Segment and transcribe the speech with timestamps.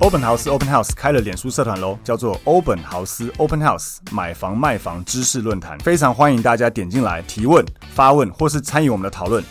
[0.00, 9.44] 欧本豪斯 Open House 开了脸书社团喽，叫做欧本豪斯 Open House 买房卖房知识论坛，非常欢迎大家点进来提问、发问或是参与我们的讨论。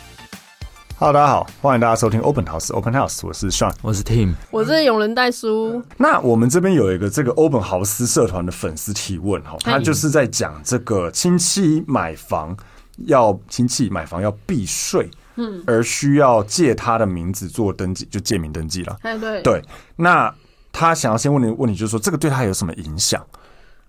[0.98, 5.84] Hello，大家好，欢迎大家收听欧本豪斯 Open House，我是 Sean，我是 Tim，我是永仁代书。
[5.98, 12.58] 那我们这边有一个这个欧本豪斯社团的粉丝提问哈，他就是在讲这个亲戚买房
[13.06, 15.12] 要亲戚买房要避税。
[15.42, 18.98] 嗯，而需要借他的名字做登记，就借名登记了。
[19.04, 19.64] 哎，对对，
[19.96, 20.30] 那
[20.72, 23.26] 他想要先问你问题，就是说这个对他有什么影响？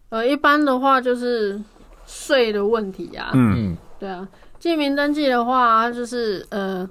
[0.09, 1.61] 呃，一般的话就是
[2.07, 3.31] 税的问题啊。
[3.35, 4.27] 嗯，对啊，
[4.59, 6.89] 借名登记的话，就是呃，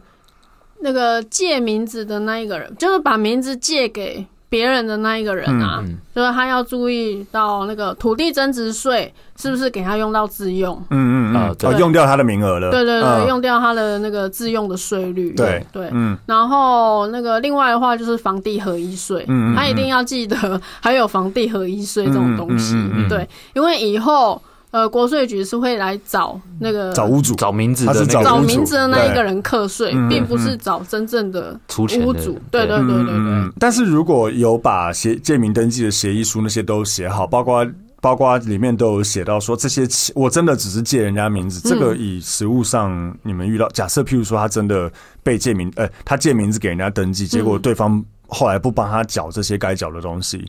[0.79, 4.25] 那个借名字的那一个人，就是把名字借给。
[4.49, 10.75] 别人的那一个人啊，嗯嗯、就是他要注意到那个土地增值税是不是给他用到自用？
[10.89, 12.71] 嗯嗯嗯，用掉他的名额了。
[12.71, 15.31] 对对对，嗯、用掉他的那个自用的税率。
[15.33, 16.17] 对对，嗯。
[16.25, 24.41] 然后那个另外的话就是房地合一税，嗯，他一定要记得还有房地合一税这种东西，嗯嗯嗯嗯、对，因为以后。
[24.71, 32.39] 呃，国税局是会来找那个找屋主、找名字的、找名字的那一个人课税，并不是找真正的屋主。
[32.51, 33.51] 对对对对对。
[33.59, 37.67] 但是如果有把协借名登记的协议书那些都写好，包括
[37.99, 44.91] 包括里面都有写到说这些我真的只是借人家名字，这个以实物上你们遇到，假设譬如说他真的
[45.23, 50.47] 被借名，呃，他借名字给人家登记，结果对方后来不帮他缴这些该缴的东西。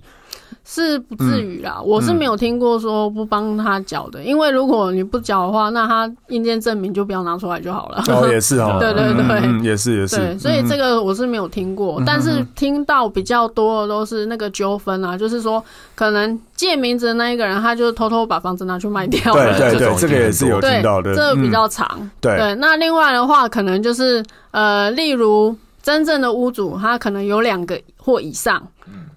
[0.65, 8.03] 是不至于啦，嗯、我是没有听过说不帮他缴的，嗯、因为如果你不缴的话，那他印鉴证明就不要拿出来就好了。
[8.09, 10.17] 哦，也是哦， 对对对，嗯、也是也是。
[10.17, 15.63] 对，所以这个我是没有听过，嗯、但是听到比较多的都是那个纠纷啊，就是说
[15.95, 19.59] 可能借名字的那一个人，他就偷偷把房子拿去卖掉了。
[19.59, 22.11] 对对对，这个也是有听到的，这个比较长。
[22.21, 28.63] 对，那另外的话，可能就是呃，例如真正的屋主，他可能有两个或以上。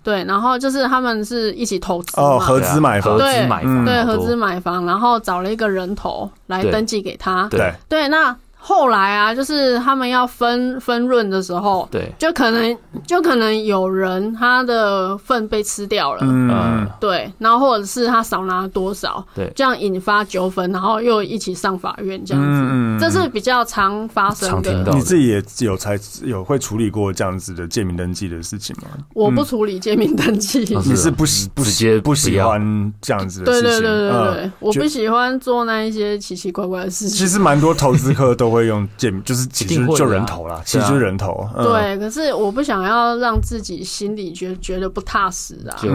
[0.03, 3.47] 对，然后就是他们是一起投资哦，合资买房，对，
[3.85, 8.35] 对，合资买房，然后找了一个人头来登记给他，对，对，那。
[8.65, 24.81] 后来啊，就是他们要分分润的时候，对，就可能就可能有人他的份被吃掉了，嗯，对，然后或者是他少拿多少，对，这样引发纠纷，然后又一起上法院这样子，嗯，这是比较常发生的。
[24.93, 28.87] 你自己也有才有会处理过这样子的借名登记的事情吗？
[29.13, 33.69] 我不处理借名登记，你是不喜不喜不喜欢这样子的事情？
[33.69, 37.17] 对对对对对，我不喜欢做那一些奇奇怪怪的事情。
[37.17, 38.52] 其实蛮多投资客都。
[38.53, 41.49] 会用借名，就是其实就人头啦，其实就是人头。
[41.55, 45.75] 对，可是我不想要让自己心里觉觉得不踏实啊。
[45.81, 45.87] 这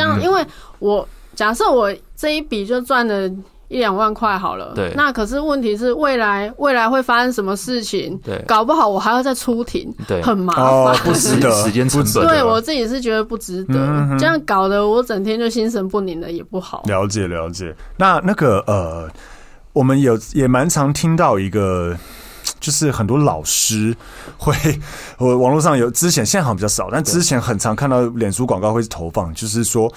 [0.00, 0.44] 样，因为
[0.78, 3.28] 我假设我这一笔就赚了
[3.68, 4.92] 一两万块好了，对。
[4.94, 8.16] 那可是问题是未来未来会发生什么事情？
[8.22, 12.26] 对，搞不好我还要再出庭，对，很麻烦， 不值得， 时间成本。
[12.28, 13.74] 对我自己是觉得不值得，
[14.18, 16.82] 这样搞得我整天就心神不宁的，也不好。
[16.86, 17.74] 了解了解。
[17.96, 19.10] 那那个呃。
[19.74, 21.94] 我们有也蛮常听到一个，
[22.60, 23.94] 就是很多老师
[24.38, 24.54] 会，
[25.18, 29.92] 我网络上有之前现在好像比较少，但之前很常看到脸书广告会投放，就是说，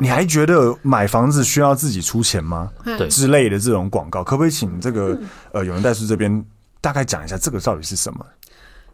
[0.00, 2.70] 你还觉得买房子需要自己出钱吗？
[2.82, 3.06] 对。
[3.08, 5.16] 之类的这种广告，可不可以请这个
[5.52, 6.44] 呃有人代书这边
[6.80, 8.24] 大概讲一下这个到底是什么？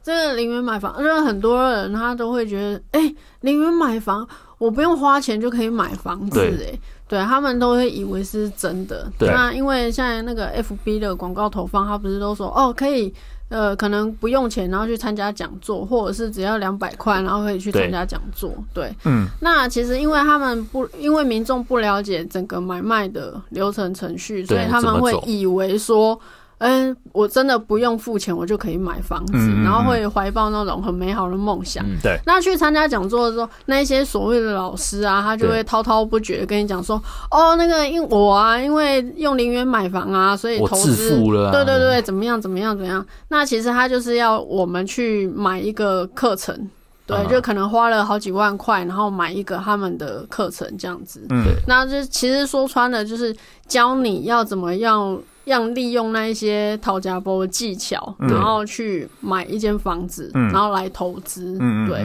[0.02, 4.28] 这个零元买房，因为很多人他都会觉得，哎，零元买房
[4.58, 6.78] 我不用花钱就可以买房子，哎。
[7.06, 9.06] 对，他们都会以为是真的。
[9.18, 13.12] 对，那因为现在那个 FB 的广告投放，他不是都说哦，可以
[13.50, 18.50] 呃，可能不用钱，然后去参加讲座，或者是只要两百块，然后可以去参加讲座。
[18.72, 26.18] 对，对嗯，那其实因为他们不，因为民众不了解整个买卖的流程程序，所以他们会以为说。
[26.66, 31.84] 嗯，我真的不用付钱，我就可以买房子，嗯、然后会怀抱那种很美好的梦想。
[31.84, 36.96] 嗯、对，那去参加讲座的时候，那一些所谓的老师啊，他就会滔滔不绝跟你讲说
[37.30, 46.70] ：“哦，那个因我啊，因为用零元买房啊，所以投资，啊、对对对，怎么样怎么样怎么样。”那其实他就是要我们去买一个课程。
[47.06, 51.20] 对，就可能花了好几万块，然后买一个他们的课程这样子。
[51.28, 53.36] 嗯，那就其实说穿了，就是
[53.68, 55.14] 教你要怎么样，
[55.44, 61.56] 要利用那一些讨价包的技巧，然后去买一间房子，然后来投资。
[61.60, 62.04] 嗯，对。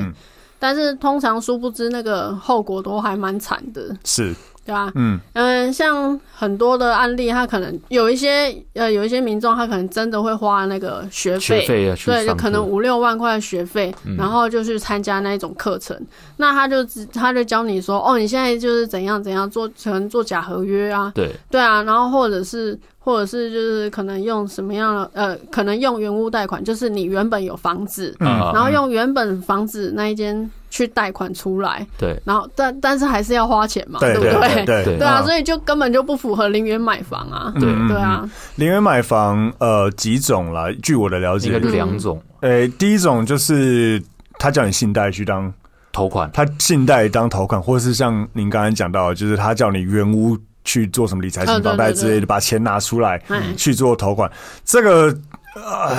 [0.62, 3.96] 但是通常殊不知那个后果都还蛮惨的。
[4.04, 4.36] 是。
[4.70, 5.20] 对啊，嗯。
[5.34, 16.00] 嗯，像很多的案例，他可能有一些呃，有一些民众，他可能真的会花那个学费，学费啊，对，就可能五六万块学费，嗯、然后就去参加那一种课程。
[16.38, 16.78] 那他就
[17.12, 21.32] 他就教你说，哦，你现在就是怎样怎样做，可能做假合约啊，对。
[21.50, 30.50] 对啊，然后或者是或者是就是可能用什么样的呃，可能用原屋贷款，就是你原本有房子，嗯，然后用原本房子那一间。
[30.70, 34.66] 去贷款出来，对，然后但但是还是要花钱嘛，对不对？
[34.66, 34.98] 对？
[34.98, 37.70] 对啊，所以就根本就不符合零元买房啊，对。
[37.88, 38.30] 对啊。
[38.56, 42.22] 零元买房呃几种啦，据我的了解，应该两种。
[42.42, 44.02] 诶，第一种就是
[44.38, 45.52] 他叫你信贷去当
[45.92, 53.22] 头款，他信贷当头款，或是像您刚才讲到，就是他叫你原屋去做什么理财型房贷之类的，把钱拿出来
[53.58, 54.32] 去做头款，
[54.64, 55.16] 这个。
[55.56, 55.98] 呃，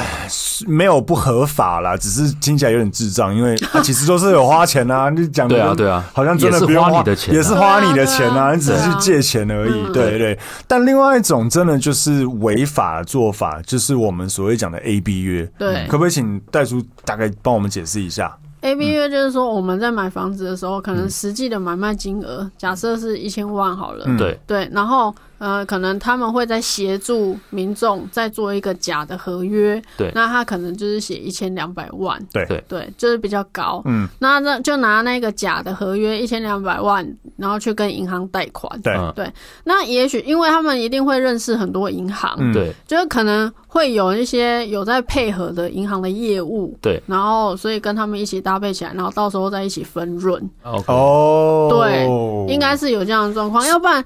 [0.67, 5.11] 没有不合法啦，只是听起来有点智障，因为他其实都是有花钱啊。
[5.15, 9.93] 你讲对啊，对啊，好像真的不用花你的钱，也是花你的钱啊， 你只是去借钱而已。
[9.93, 10.39] 对对。
[10.69, 15.45] 但另外一种真的就是违法的做法，就是我们所谓讲的 A B 约。
[15.59, 25.13] 对，可不可以请戴叔大概帮我们解释一下？A B 约就是说我们在买房子的时候，可能实际的买卖金额假设是一千万好了，对对，然后。
[25.41, 32.45] 呃，可能他们会在协助民众再做一个假的合约，对，那他可能就是写一千两百万，对。
[32.45, 37.07] 对对，就是比较高，嗯，那那就拿那个假的合约一千两百万，
[37.37, 38.95] 然后去跟银行贷款，对。
[39.17, 39.33] 对，
[39.65, 50.39] 那也许因为他们一定会认识很多银行，对、嗯，就是可能会有一些有在配合的银行的业务，对，然后所以跟他们一起搭配起来，然后到时候再一起分润。
[50.65, 52.05] 哦，对，
[52.53, 54.05] 应该是有这样的状况，要不然。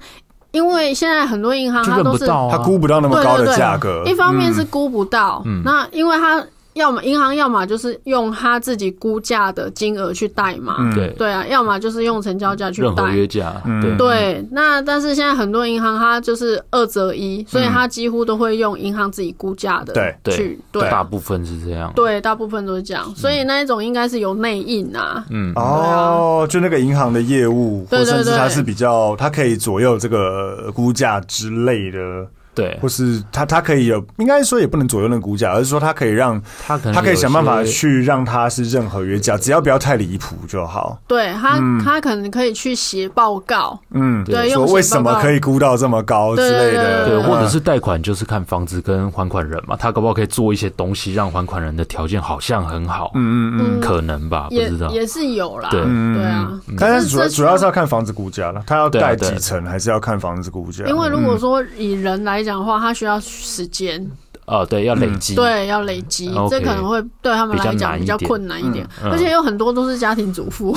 [0.55, 6.41] 因为现在很多银行它都是它估不到那么高的价格，一方面是估不到，那因为它。
[6.75, 14.45] 要么银行，要么就是用他自己估价的金额去贷嘛，对对啊，要么就是用成交价去贷，约价，对对。
[14.51, 32.27] 那但是现在很多银行它就是二择一，所以它几乎都会用银行自己估价的，对去对，大部分是这样，对，大部分都是这样，所以那一种应该是有内应啊，嗯哦，就那个银行的业务，或甚至它是比较，它可以左右这个估价之类的。
[32.55, 40.97] 对，或是他他可以有，应该说也不能左右那个估价，而是说他可以让他可能他可以想办法去让他是任何约价，只要不要太离谱就好。
[41.05, 55.81] 对他，他可能可以去写报告，嗯，对，说为什么可以估到这么高之类的，对，或者是贷款就是看房子跟还款人嘛，他搞不好可以做一些东西，让还款人的条件好像很好，嗯嗯嗯，可能吧，不知道，也是有啦，对。
[55.83, 62.44] 对啊，但是主要主要是要看房子估价了，他要贷几层还是要看房子估价，因为如果说以人来。
[62.45, 64.09] 讲的话，他需要时间。
[64.45, 70.71] 哦，对，要累积，对，要累积，这可能会对他们来讲比较困难一点，而且有很多都是家庭主妇，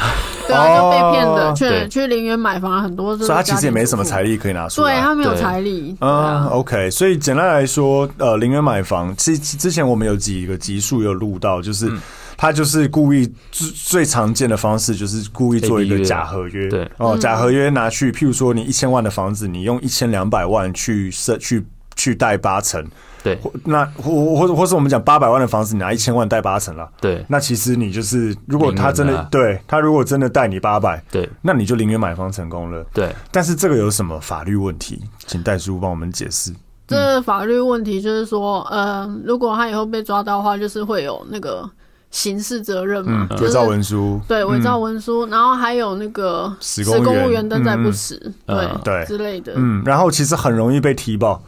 [0.46, 11.90] 对啊，就被骗的，去去陵园买房，很多，所以他其实也没什么财力可以拿出来，对他没有财力，嗯，OK，所以简单来说，呃，陵园买房，其实之前我们有几个集数有录到，就是
[12.36, 21.64] 他就是故意最最常见的方式，就是故意做一个假合约，对，哦，假合约拿去，譬如说你一千万的房子，你用一千两百万去设去。
[21.96, 22.84] 去贷八成，
[23.22, 33.14] 对，那或或者或是我们讲八百万的房子，你拿一千万贷八成了，对，那其实你就是，如果他真的对他如果真的贷你八百，对，那你就零元买房成功了，对。
[33.30, 35.04] 但是这个有什么法律问题？
[35.28, 36.52] 请戴叔帮我们解释。
[36.88, 41.70] 这个法律问题就是说，呃，如果他以后被抓到的话，就是会有那个
[42.14, 48.16] 刑事责任嘛，伪造文书，对，伪造文书，然后还有那个使公务员登载不实，
[48.46, 51.42] 对对之类的，嗯，然后其实很容易被提报。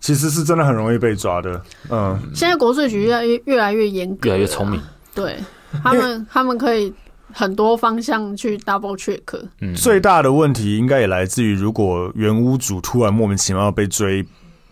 [0.00, 1.60] 其实是真的很容易被抓的，
[1.90, 2.16] 嗯。
[2.32, 4.80] 现在国税局越来越越来越严格，越来越聪明。
[5.12, 5.36] 对，
[5.82, 6.94] 他们他们可以
[7.32, 9.20] 很多方向去 double check。
[9.60, 14.24] 嗯，最大的问题应该也来自于，如果原屋主突然莫名其妙被追，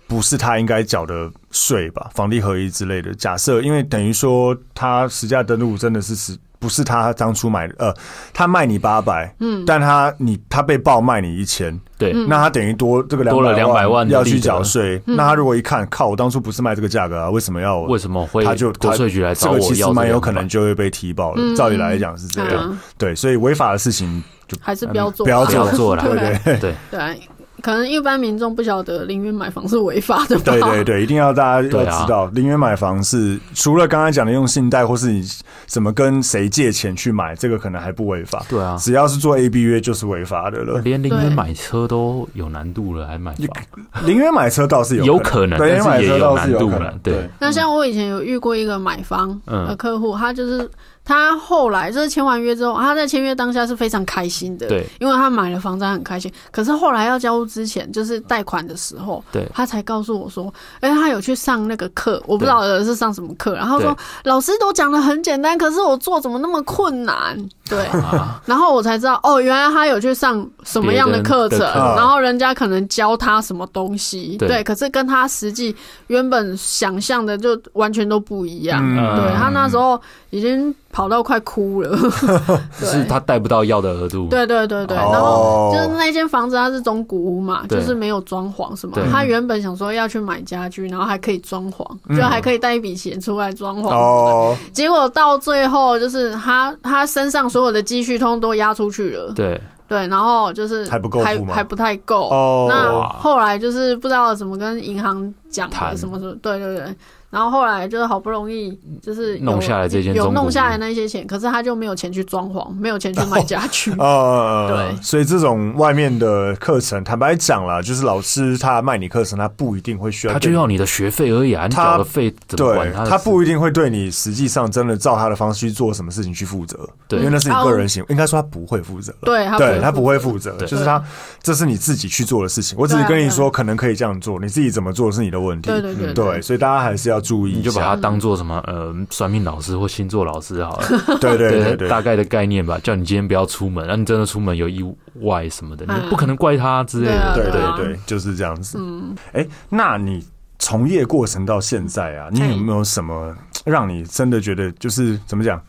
[0.06, 2.10] 不是他应该缴的税吧？
[2.14, 3.14] 房地合一之类的。
[3.14, 6.36] 假设，因为等于说他实价登录真的是实。
[6.58, 7.94] 不是他当初买的，呃，
[8.32, 17.80] 他卖你八百，嗯，但他你他被爆卖你一千，对，那他等于多这个多了两百万要去缴税，那他如果一看，靠，我当初不是卖这个价格啊，为什么要？
[17.80, 18.42] 为什么会？
[18.42, 21.54] 他就国税局来找我，这个其实蛮有可能就会被提报了。
[21.54, 27.20] 照理来讲是这样，对，所以违法的事情就还是不要做，不要做做了，对对对。
[27.66, 30.38] 可能一般民众不晓得零元买房是违法的。
[30.38, 35.25] 对对对，一定要大家要知道，零元买房是除了刚才讲的用信贷或是你
[35.66, 38.46] 怎么跟谁借钱去买，这个可能还不违法。
[38.49, 40.80] 对啊，只要是做 A B 约就是违法的了。
[40.82, 44.06] 连零元买车都有难度了，还买房？
[44.06, 46.94] 零元买车倒是有有可能，但是也有难度了。
[47.02, 50.70] 对，那像我以前有遇过一个买房的客户，他就是。
[51.06, 56.30] 他后来就是签完约之后，他在签约当下是非常开心的，对，因为他买了房子，很开心。
[56.50, 67.38] 可是后来要交屋之前，就是贷款的时候，对，他才告诉我说，哎，他有去上那个课，我不知道是上什么课，然后说老师都讲的很简单，可是我做怎么那么困难？
[67.68, 67.87] 对，
[68.46, 75.75] 然后我才知道，哦，原来他有去上什么样的课程，然后人家可能教他什么东西，对，可是跟他实际
[76.06, 78.80] 原本想象的就完全都不一样。
[79.16, 80.75] 对，他那时候已经。
[80.92, 81.94] 跑到快哭了，
[82.80, 84.28] 是他贷不到要的额度。
[84.30, 88.96] 对对对对，然后就是那间房子它是中古屋嘛，就是没有装潢什么。
[89.12, 91.85] 他原本想说要去买家具，然后还可以装潢，
[92.16, 93.90] 就还可以带一笔钱出来装潢。
[93.90, 99.32] 哦，结果到最后就是他他身上所有的积蓄通都押出去了。
[99.34, 99.58] 对
[99.88, 102.28] 对，然后就是还不够，还还不太够。
[102.28, 106.94] 哦，那后来就是不知道怎么跟银行讲的什么什么，对对对。
[107.30, 113.92] 然后后来就是好不容易就是弄下来这件有弄下来那些钱，可是他就没有钱去装潢，没有钱去买家具。
[113.99, 123.04] 呃， 对，所以这种外面的课程，坦白讲啦，就是老师他卖你课程，他不一定会需要，他就要你的学费而已啊，你缴的费怎么管他？
[123.04, 131.02] 他不一定会对你实际上真的照他的方式去做什么事情去负责，对，因为那是你个人行为，应该说他不会负责，对，对他不会负责，就是他
[131.42, 132.78] 这是你自己去做的事情。
[132.78, 137.96] 我只是跟你说，可能可以这样做，你自己怎么做是你的问题，对对对，对，所以大家还是要注意，你就把它。
[137.96, 142.78] 当做什么呃，算命老师或星座老师好了， 对对对对，大概的概念吧。
[142.85, 144.85] 叫你今天不要出门，那你真的出门有意
[145.23, 147.35] 外什么的，你不可能怪他之类的。
[147.35, 148.78] 对对对，就是这样子。
[148.78, 150.25] 嗯，哎，那你
[150.58, 155.61] 从业过程到现在啊，你有没有什么让你真的觉得就是怎么讲，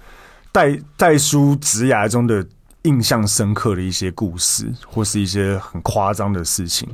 [0.51, 2.45] 代代书职涯中的
[2.83, 6.87] 印象深刻的一些故事，或是一些很夸张的事情？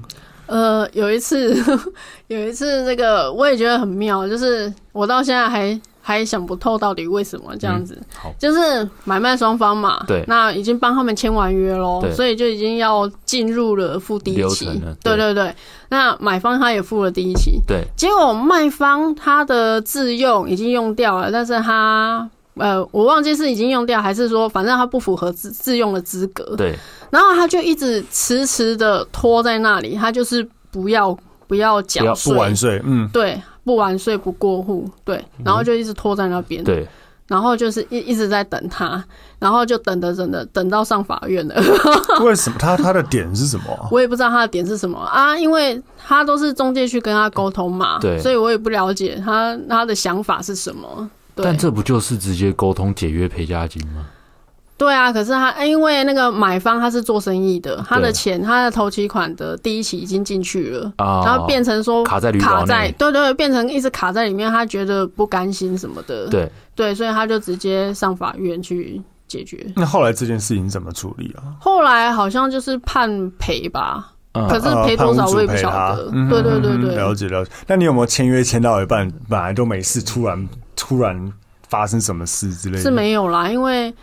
[0.46, 1.56] 呃，有一次，
[2.28, 7.98] 有一次，这个我也觉得很妙，就是我到现在还还想不透到底为什么这样子。
[8.26, 14.66] 嗯、就是买卖双方嘛，对，那已经帮他们签完约喽，所以就已经要进入了付第一期。
[15.02, 15.56] 对，对对对，
[15.90, 26.78] 那买方他也付了第一期，对，结果卖方他的自用已经用掉了，但是他呃，我忘记是已经用掉还是说，反正他不符合自自用的资格，对。
[27.14, 31.16] 然后他就一直迟迟的拖在那里，他就是不要
[31.46, 36.88] 不要缴税，不完税，嗯，对，不完税不过户，对，然后就一直拖在那边，对，
[37.28, 39.04] 然后就是一一直在等他，
[39.38, 41.54] 然后就等着等着等到上法院了。
[42.26, 42.58] 为什么？
[42.58, 43.88] 他他的点是什么？
[43.92, 44.98] 我也不知道他的点是什么。
[44.98, 51.08] 啊，因为他都是中介去跟他沟通嘛，对，所以我也不了解他他的想法是什么。
[51.36, 54.08] 但这不就是直接沟通解约赔价金吗？
[54.84, 69.66] 对啊，可是他因为那个买方他是做生意的，他的钱他的头期款的第一期已经进去了，然后变成说卡在卡在对对，变成一直卡在里面，他觉得不甘心什么的，对对，所以他就直接上法院去解决。
[69.78, 71.56] 那后来这件事情怎么处理啊？
[71.62, 76.12] 后来好像就是判赔吧，可是赔多少我也不晓得。
[76.30, 77.52] 对对对对，了解了解。
[77.68, 81.32] 那你有没有签约签到一半，本来都没事，突然突然
[81.70, 82.82] 发生什么事之类的？
[82.82, 83.94] 是没有啦，因为。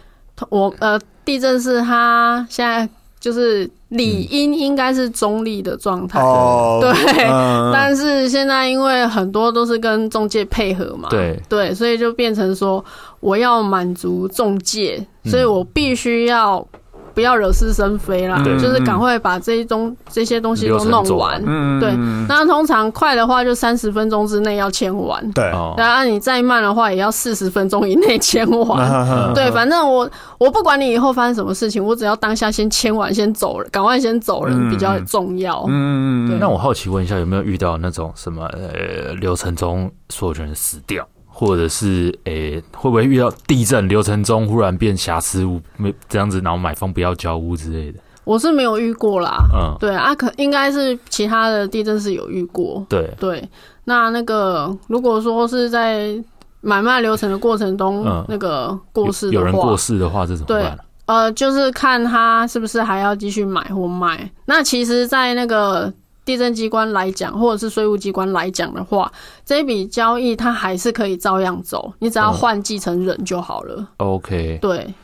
[0.48, 12.84] 我呃，地震是他现在就是理应应该是中立的状态，嗯、对，嗯、 但是现在因为很多都是跟中介配合嘛，对对，所以就变成说
[13.20, 16.66] 我要满足中介，所以我必须要。
[17.14, 21.42] 不要惹是生非啦，就是赶快把这一东这些东西都弄完。
[21.46, 21.92] 嗯，对。
[22.28, 25.30] 那通常快的话就三十分钟之内要签完。
[25.32, 25.44] 对。
[25.76, 28.90] 然后你再慢的话也要四十分钟以内签完。
[29.30, 35.64] 嗯、对，反正我我不管你以后发生什么事情，我只要当下先签完，先走了，赶快先走人比较重要。
[35.68, 36.38] 嗯嗯对。
[36.38, 41.06] 那我好奇问一下，有没有遇到那种什么呃流程中所有人死掉？
[41.40, 47.98] 或者是诶、欸，会不会遇到地震流程中忽然变瑕疵物，没这样子，然后买方不要交屋之类的？
[48.24, 49.38] 我是没有遇过啦。
[49.54, 52.84] 嗯，对啊，可应该是其他的地震是有遇过。
[52.90, 53.42] 对对，
[53.84, 56.14] 那那个如果说是在
[56.60, 60.76] 买卖流程的过程中，嗯、那个过世有，有人过世的话，这怎么办？
[60.76, 64.30] 对，呃，就是看他是不是还要继续买或卖。
[64.44, 65.90] 那其实，在那个。
[66.30, 69.10] 地政机关来讲，或者是税务机关来讲的话，
[69.44, 73.74] 这笔交易它还是可以照样走，你只要换继承人就好了。
[73.98, 74.94] 嗯、OK，对。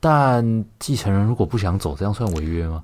[0.00, 2.82] 但继承人如果不想走，这样算违约吗？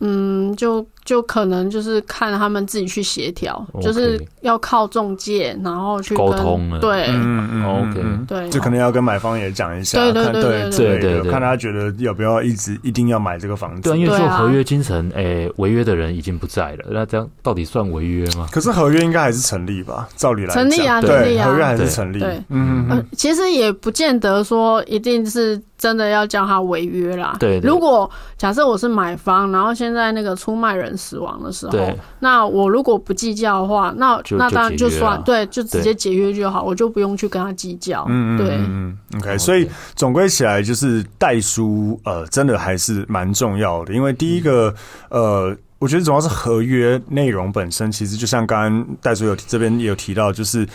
[0.00, 6.78] 嗯，就就可能就是看他们自己去协调，okay, 就是要靠中介，然后去沟通了。
[6.78, 13.90] 对，嗯嗯，OK，对，就可能要跟买方也讲一下，对对对对对对，对，对，对，看他觉得要不要一直一定要买这个房子。
[13.90, 18.46] 对，因为做合约精神，哎、欸，违约的人已经不在了，那这样到底算违约吗？
[18.52, 20.08] 可是合约应该还是成立吧？
[20.14, 22.20] 照理来讲，成立啊，成立啊，合约还是成立。
[22.20, 25.60] 对，嗯嗯、呃，其实也不见得说一定是。
[25.78, 27.36] 真的要叫他违约啦。
[27.38, 31.78] 对，如果假设我是买方，然后现在那个出卖人死亡的时候，
[32.18, 38.04] 那我如果不计较的话，那那当然就算对，就直接解约就好，我就不用去跟他计较。
[38.08, 44.74] 嗯对，嗯 OK，所以总归起来就是代书，呃，真的还是蛮重要的，因为第一个，
[45.10, 50.66] 呃，我觉得主要是合约内容本身，其实就像刚刚戴书有这边也有提到，就是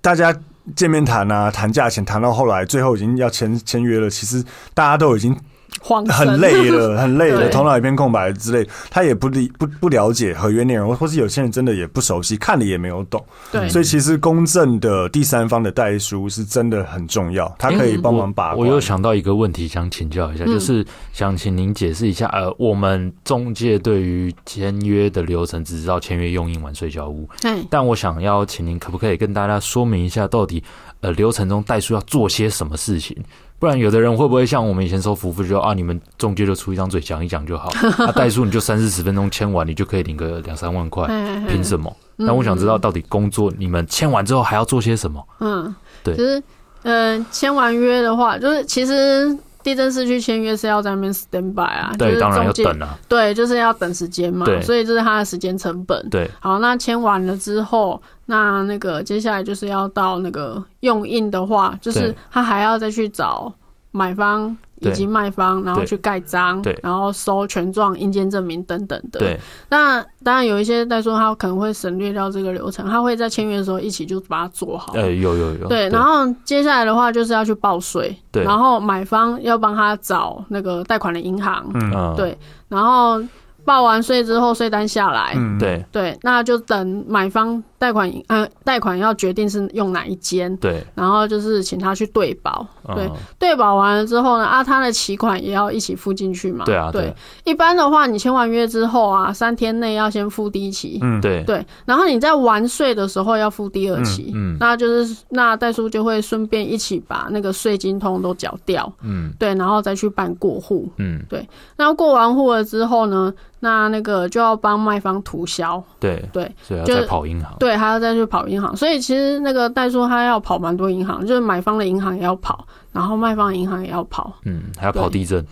[0.00, 0.34] 大家。
[0.76, 4.08] 见面谈啊，谈价钱，谈到后来，最后已经要签签约了。
[4.08, 5.36] 其实大家都已经
[5.80, 8.68] 很累了，很累了， 头脑一片空白之类。
[8.90, 13.24] 他也不理不不了解合约内容，或是有些人真的也不熟悉，看了也没有懂。
[13.50, 18.58] 对，所以其实公正的第三方的代书是真的很重要，他可以帮忙把关。
[18.58, 27.28] 我又想到一个问题，想请教一下，就是想请您解释一下，呃，我们中介对于签约的流程只知道签约、用印、完税交屋。
[27.68, 30.62] 但我想要请您，可不可以跟大家说明一下，到底
[31.00, 33.16] 呃流程中代书要做些什么事情？
[33.62, 37.70] 不然，有的人会不会像我们以前收服务，就啊，你们中介就出一张嘴讲一讲就好，
[38.04, 41.06] 啊，代数你就三四十分钟签完，你就可以领个两三万块，
[41.46, 41.96] 凭什么？
[42.16, 45.24] 那我想知道，到底工作你们签完之后还要做些什么？
[45.38, 46.42] 嗯，对，就是，
[46.82, 49.38] 嗯，签完约的话，就是其实。
[49.62, 56.08] 地震是去签约是要在那边 stand by 啊，对，就是、当然要等啊，对，就是要等时间嘛，所以这是他的时间成本。
[56.10, 63.52] 对，好，那签完了之后，那那个接下来就是要到那个用印的话，就是他还要再去找
[63.92, 64.56] 买方。
[64.84, 69.20] 以及卖方，然后去盖章，然后收权状、印鉴证明等等的。
[69.20, 74.92] 对，那当然有一些代说他可能会省略掉这个流程，他会在签约的时候一起就把它做好。
[74.94, 75.68] 哎，有有有。
[75.68, 82.36] 对，然后接下来的话就是要去报税，对，然后买方要帮他找那个贷款的银行，嗯，对，
[82.68, 83.22] 然后。
[83.64, 85.86] 报完税之后，税单下来，嗯，对。
[85.92, 92.64] 对，那就等买方贷款，呃，贷款要决定是用哪一间，对，然后就是请他去对保，
[92.94, 101.42] 对，对保完了之后呢，啊，他的期款也要一起付进去嘛，对啊，对，一般的话，你签完约之后啊，三天内要先付第一期，嗯，对。
[101.42, 113.34] 对，然后你在完税的时候要付第二期，嗯，那就是那代叔就会顺便一起把那个税金通通都缴掉，嗯，对，然后再去办过户，嗯，对，那过完户了之后呢？
[113.64, 116.20] 那那个就要帮卖方涂销，对。
[116.32, 125.44] 对，所以要再跑银行，对，还要再去跑银行，所以其实那个代书他要跑蛮多银行，就是买方的银行也要跑，然后卖方的银行也要跑，嗯，还要跑地震，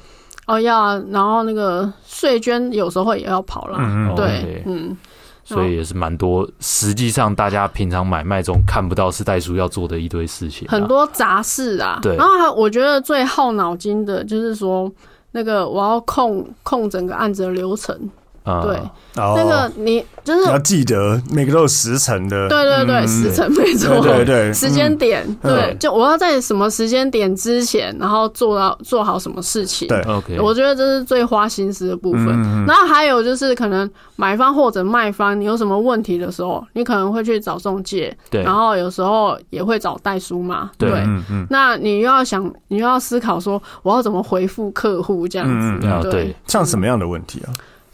[0.46, 4.96] 哦要，然后那个税捐有时候也要跑了，嗯对，嗯，
[5.44, 14.90] 所以也是蛮多，实际上大家平常买卖中看不到是代书要做的一堆事情，很多杂事啊，对，然后我觉得最耗脑筋的就是说。
[15.32, 17.96] 那个我要控控整个案子的流程，
[18.44, 18.76] 嗯、对，
[19.22, 24.30] 哦、那个你就是要记得每个都有时辰的，对对对，时辰没错，对对。
[24.30, 32.28] 对，时间点，嗯、对，就我要在什么时间点之前，然后做到做好什么事情，对，OK，我觉得这是最花心思的部分。
[32.28, 41.00] 嗯、然后还有就是可能买方或者卖方，你有什么问题的时候，你可能会去找中介，对，然后有时候也会找代书嘛，对，对。
[41.00, 47.50] 嗯嗯，那你又要想，你又要思考说，我要怎么回复客户这样子，嗯、对，对，像什么样的问题啊？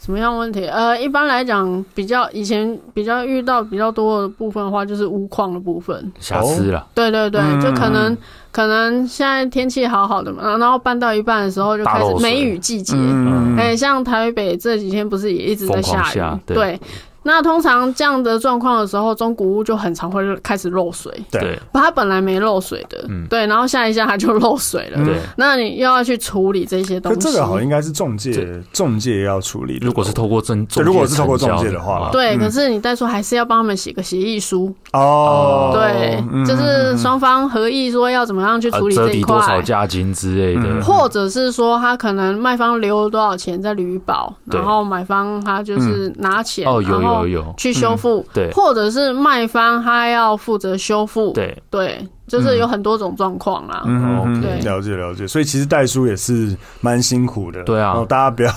[0.07, 0.65] 什么样问题？
[0.67, 6.87] 呃，一般来讲，比较以前比较遇到比较多的部分的话，就是屋况的部分，瑕疵了。
[6.93, 8.17] 对对对，就可能、嗯、
[8.49, 16.15] 可能现在天气好好的嘛，然后搬到一半的时候就开始梅雨季节，哎、嗯欸，像台北这几天不是也一直在下雨？
[16.15, 16.55] 下对。
[16.55, 16.79] 对
[17.27, 21.11] 那通常这样的状况的时候，中古屋就很常会开始漏水。
[21.29, 25.03] 对，它本来没漏水的，嗯，对，然后下一下它就漏水了。
[25.03, 27.19] 对，那你又要去处理这些东西。
[27.19, 29.77] 这个好像应该是中介，中介要处理。
[29.81, 32.37] 如果是透过中，如果是透过中介的话，对。
[32.37, 34.73] 可是你再说还是要帮他们写个协议书。
[34.93, 35.71] 哦。
[35.73, 51.57] 对，就是双方合意说要怎么样去处理这一块，多少价金之类的，或者是说他可能卖方留了多少钱在旅保，然后买方他就是拿钱哦，有有有去修复，对，或者是卖方他要负责修复，对。
[51.69, 53.83] 对，就是有很多种状况啦。
[53.85, 55.25] 嗯，对，了解了解。
[55.27, 57.63] 所以其实代书也是蛮辛苦的。
[57.63, 58.51] 对啊，大家不要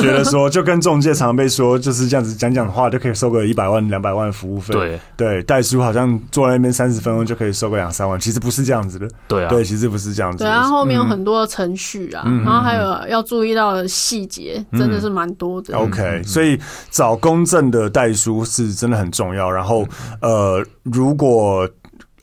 [0.00, 4.74] 觉得说就跟中介常被说就是这样子讲讲话就可以收个一百万两百万服务费。
[4.74, 9.08] 对对，代书好像坐在那边三十分钟就可以收个两三万，其实不是这样子的。
[9.28, 10.38] 对啊，对，其实不是这样子。
[10.38, 15.76] 对啊，后面有很多的程序啊，然后还有要注意到的细节，真的是蛮多的。
[15.76, 16.58] OK，所以
[16.90, 19.50] 找公正的代书是真的很重要。
[19.50, 19.86] 然后
[20.20, 21.68] 呃，如果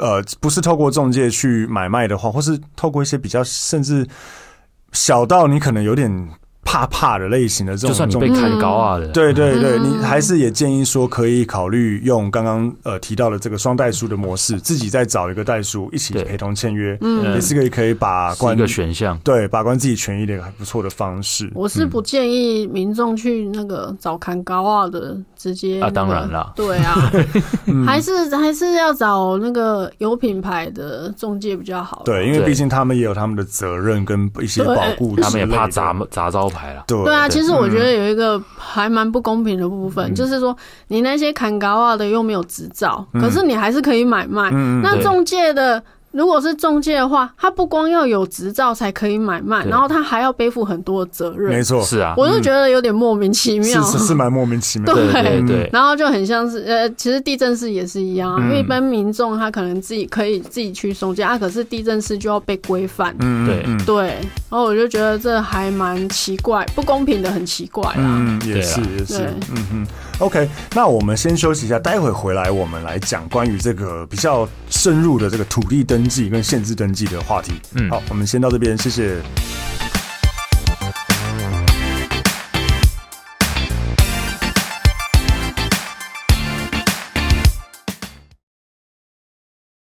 [0.01, 4.05] 呃，不是透过中介去买卖的话，或是透过一些比较甚至
[4.91, 6.29] 小到你可能有点。
[6.63, 21.51] 怕怕的类型的这种，就算你被砍高啊的，对对对，你还是也建议说可以考虑用刚刚呃提到的这个双代书的模式，自己再找一个代书一起陪同签约，嗯，也是可以可以把关一个选项，对，把关自己权益的一个还不错的方式。
[21.55, 27.11] 我是不建议民众去那个找砍高啊的，直接啊，当然了，对啊，
[27.87, 36.50] 还是还是要找那个有品牌的中介比较好，对，因为毕竟他们也有他们的责任跟一些保护，他们也怕砸砸招。
[36.87, 40.55] 对，对啊，其实我觉得有一个还蛮不公平的部分，嗯、就是说
[40.87, 44.49] 你那些砍高啊的又没有执照，嗯、可是你还是可以买卖。
[44.53, 45.83] 嗯、那中介的。
[46.11, 51.49] 如果是中介的话，他不光要有执照才可以买卖，然后他还要背负很多的责任。
[51.49, 54.93] 没错，是啊，我就觉得有点莫名其妙，是是蛮莫名其妙。
[54.93, 55.11] 对。
[55.11, 63.15] 对对，然后就很像是呃，其实地政士也是一样，因为一般民众他可能自己可以自己去中介啊，可是地政士就要被规范。
[63.19, 63.85] 嗯，对。
[63.85, 64.07] 对，
[64.49, 67.95] 然后我就觉得这还蛮奇怪，不公平的，很奇怪啊。
[67.97, 69.87] 嗯，也是也是，嗯嗯。
[70.21, 77.53] OK，那我们先休息一下，待会回来我们来讲关于这个比较深入的这个土地登记跟限制登记的话题。
[77.73, 79.17] 嗯，好，我们先到这边，谢谢。